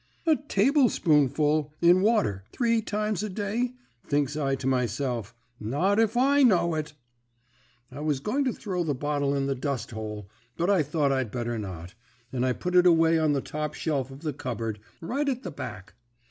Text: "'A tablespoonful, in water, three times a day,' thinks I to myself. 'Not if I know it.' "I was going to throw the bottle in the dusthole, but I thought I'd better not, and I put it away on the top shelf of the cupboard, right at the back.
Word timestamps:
"'A 0.25 0.35
tablespoonful, 0.47 1.71
in 1.79 2.01
water, 2.01 2.43
three 2.51 2.81
times 2.81 3.21
a 3.21 3.29
day,' 3.29 3.75
thinks 4.03 4.35
I 4.35 4.55
to 4.55 4.65
myself. 4.65 5.35
'Not 5.59 5.99
if 5.99 6.17
I 6.17 6.41
know 6.41 6.73
it.' 6.73 6.93
"I 7.91 7.99
was 7.99 8.19
going 8.19 8.43
to 8.45 8.51
throw 8.51 8.83
the 8.83 8.95
bottle 8.95 9.35
in 9.35 9.45
the 9.45 9.53
dusthole, 9.53 10.27
but 10.57 10.71
I 10.71 10.81
thought 10.81 11.11
I'd 11.11 11.29
better 11.29 11.59
not, 11.59 11.93
and 12.33 12.43
I 12.43 12.51
put 12.53 12.73
it 12.73 12.87
away 12.87 13.19
on 13.19 13.33
the 13.33 13.41
top 13.41 13.75
shelf 13.75 14.09
of 14.09 14.21
the 14.21 14.33
cupboard, 14.33 14.79
right 15.01 15.29
at 15.29 15.43
the 15.43 15.51
back. 15.51 15.93